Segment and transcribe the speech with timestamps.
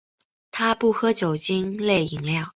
[0.49, 2.43] 他不喝酒精类饮料。